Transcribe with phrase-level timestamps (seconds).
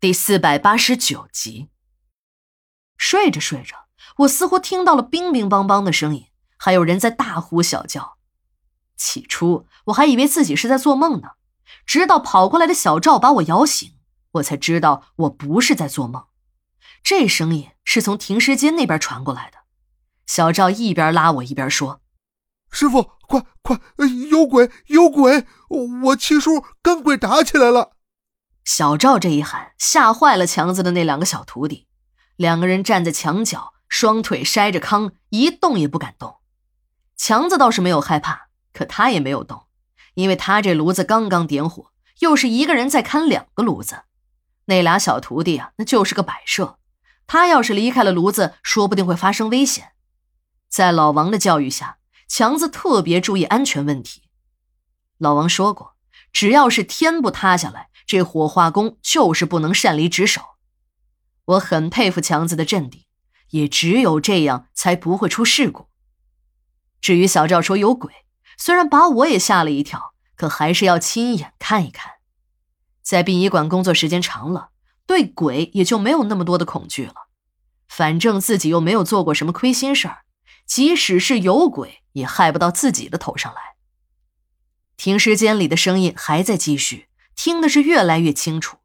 [0.00, 1.68] 第四百八十九集。
[2.96, 3.88] 睡着睡着，
[4.20, 8.16] 我似乎听到了乒乒乓乓的声音，还有人在大呼小叫。
[8.96, 11.32] 起初我还以为自己是在做梦呢，
[11.84, 13.92] 直到跑过来的小赵把我摇醒，
[14.32, 16.24] 我才知道我不是在做梦。
[17.02, 19.58] 这声音是从停尸间那边传过来的。
[20.26, 22.00] 小赵一边拉我一边说
[22.72, 23.78] ：“师傅，快快，
[24.30, 25.46] 有鬼有鬼！
[26.04, 27.92] 我七叔跟鬼打起来了。”
[28.72, 31.88] 小赵这一喊，吓坏了强子的那两个小徒弟。
[32.36, 36.36] 两个人站在墙角，双腿筛着糠，一动也不敢动。
[37.16, 39.64] 强子倒是没有害怕，可他也没有动，
[40.14, 44.04] 因为他这炉子刚刚点火，又是一个人在看两个炉子。
[44.66, 46.78] 那俩小徒弟啊，那就是个摆设。
[47.26, 49.94] 他要是离开了炉子，说不定会发生危险。
[50.68, 54.22] 在老王的教育下，强子特别注意安全问题。
[55.18, 55.96] 老王说过，
[56.32, 57.89] 只要是天不塌下来。
[58.10, 60.42] 这火化工就是不能擅离职守，
[61.44, 63.04] 我很佩服强子的镇定，
[63.50, 65.86] 也只有这样才不会出事故。
[67.00, 68.12] 至于小赵说有鬼，
[68.58, 72.14] 虽然把我也吓了一跳，可还是要亲眼看一看。
[73.00, 74.70] 在殡仪馆工作时间长了，
[75.06, 77.14] 对鬼也就没有那么多的恐惧了。
[77.86, 80.24] 反正自己又没有做过什么亏心事儿，
[80.66, 83.76] 即使是有鬼，也害不到自己的头上来。
[84.96, 87.06] 停尸间里的声音还在继续。
[87.42, 88.76] 听的是越来越清楚，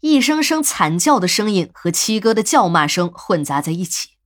[0.00, 4.16] 一声声惨叫的声音和七哥的叫骂声混杂在一起。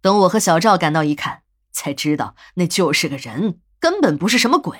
[0.00, 4.76] 等我和小赵赶到一看，才知道那就是个人，根本不是什么鬼。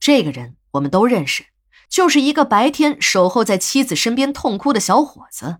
[0.00, 1.46] 这个人我们都认识，
[1.88, 5.58] 就是一个白天守候在妻子身边痛哭的小伙子。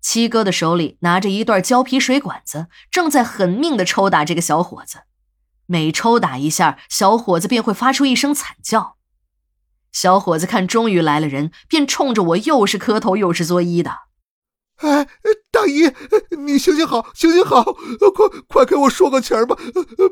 [0.00, 5.02] 七哥的手里拿着一段胶皮水管子，正在狠命的抽打这个小伙子。
[5.66, 8.94] 每抽打一下，小伙子便会发出一声惨叫。
[9.94, 13.90] 小伙子看终于来了人，便冲着我又是磕头又是作揖的。
[14.78, 15.06] 哎，
[15.52, 15.94] 大姨，
[16.36, 19.56] 你行行好，行行好，快快给我说个情儿吧！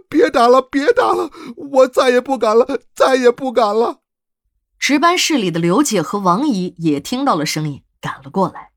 [0.08, 3.98] 别打了，别打了，我再也不敢了，再也不敢了。
[4.78, 8.70] 值班室里的刘姐和王姨也听到了声音，赶了过来。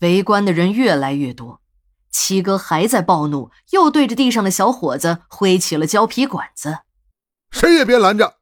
[0.00, 1.60] 围观的人越来越多，
[2.10, 6.80] 七哥还在暴怒，又对着地上的小伙子挥起了胶皮管子。
[7.52, 8.39] 谁也别拦着！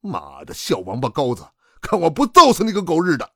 [0.00, 1.48] 妈的，小王八羔子，
[1.80, 3.32] 看我不揍死你个狗日的！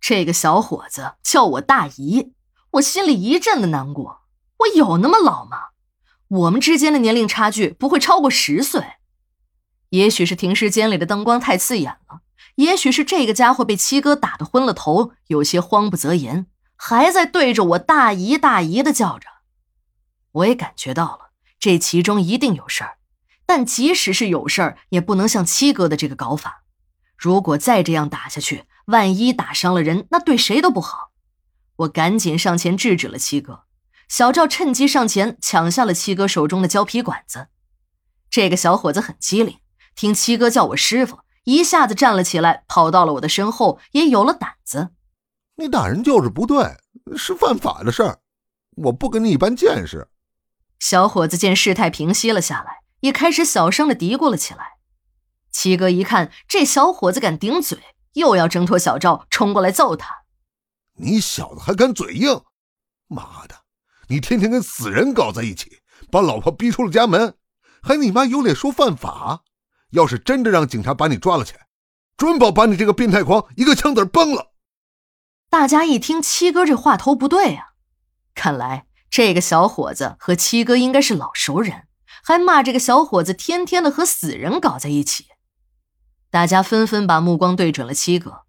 [0.00, 2.34] 这个小伙子叫我大姨，
[2.72, 4.22] 我心里一阵的难过。
[4.58, 5.68] 我有那么老吗？
[6.28, 8.84] 我们之间的年龄差距不会超过十岁。
[9.88, 12.20] 也许是停尸间里的灯光太刺眼了，
[12.54, 19.26] 也许是这个家伙被七哥打得昏了头，有些慌不择言，还在对着我大姨大姨的叫着。
[20.30, 22.98] 我也感觉到了，这其中一定有事儿。
[23.50, 26.62] 但即使是有事儿，也不能像七哥的这个搞法。
[27.16, 31.10] 如果再这样打下去，万一打伤了人，那对谁都不好。
[31.78, 33.64] 我赶紧上前制止了七哥。
[34.06, 37.48] 小赵趁机上前抢下了七哥手中的胶皮管子。
[38.30, 39.58] 这个小伙子很机灵，
[39.96, 44.90] 听七哥叫我师傅，一下子站了起来，跑到了我的身后，也有了胆子。
[45.56, 46.76] 你打人就是不对，
[47.16, 48.20] 是犯法的事儿，
[48.76, 50.06] 我不跟你一般见识。
[50.78, 52.79] 小伙子见事态平息了下来。
[53.00, 54.78] 也开始小声的嘀咕了起来。
[55.50, 57.78] 七哥一看这小伙子敢顶嘴，
[58.12, 60.24] 又要挣脱小赵冲过来揍他。
[60.94, 62.42] 你小子还敢嘴硬！
[63.08, 63.64] 妈的，
[64.08, 65.80] 你天天跟死人搞在一起，
[66.10, 67.34] 把老婆逼出了家门，
[67.82, 69.42] 还你妈有脸说犯法？
[69.90, 71.56] 要是真的让警察把你抓了去，
[72.16, 74.52] 准保把你这个变态狂一个枪子崩了。
[75.48, 77.70] 大家一听七哥这话头不对啊，
[78.36, 81.88] 看来这个小伙子和七哥应该是老熟人。
[82.22, 85.26] 还骂这个小伙子天天的和死人搞在一起，
[86.30, 88.42] 大家纷纷把目光对准了七哥。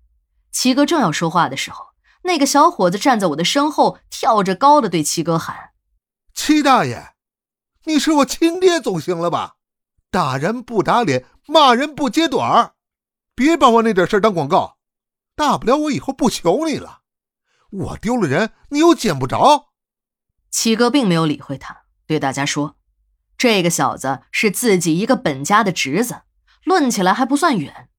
[0.52, 1.88] 七哥正要说话的时候，
[2.24, 5.72] 那个小伙子站在我的身后，跳着高的对七哥喊
[6.36, 7.14] ：“七大爷，
[7.86, 9.56] 你是我亲爹总行了吧？
[10.12, 12.74] 打人不打脸，骂人不揭短儿，
[13.34, 14.78] 别把我那点事儿当广告。
[15.36, 17.00] 大不了我以后不求你了，
[17.72, 19.70] 我丢了人，你又捡不着。”
[20.52, 22.76] 七哥并没有理会他，对大家说。
[23.42, 26.22] 这个小子是自己一个本家的侄子，
[26.64, 27.90] 论起来还不算远。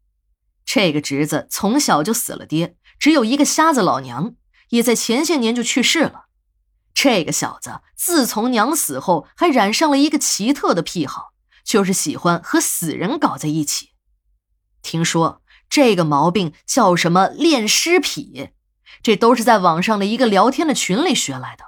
[0.64, 4.36] 这个侄子从小就死了爹，只有一个瞎子老娘，
[4.68, 6.26] 也在前些年就去世了。
[6.94, 11.32] 这个小子自从娘死后，还染上了一个奇特的癖好，
[11.64, 13.88] 就是喜欢和死人搞在一起。
[14.80, 18.50] 听说这个毛病叫什么“恋尸癖”，
[19.02, 21.64] 这都是在网上的一个聊天的群里学来的。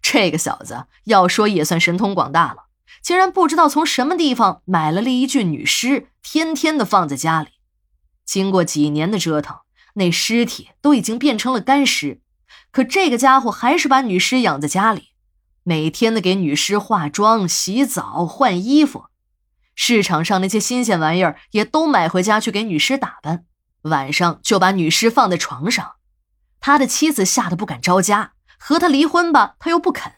[0.00, 2.67] 这个小子要说也算神通广大了。
[3.02, 7.48] 竟然不知道从什么地方买了了一具女尸，天天的放在家里。
[8.24, 9.56] 经过几年的折腾，
[9.94, 12.20] 那尸体都已经变成了干尸，
[12.70, 15.08] 可这个家伙还是把女尸养在家里，
[15.62, 19.06] 每天的给女尸化妆、洗澡、换衣服。
[19.74, 23.44] 市场上那些新鲜玩意儿也都买回家去给女尸打扮，
[23.82, 25.92] 晚上就把女尸放在床上。
[26.60, 30.12] 他的妻子吓得不敢招家，和他离婚吧，他又不肯。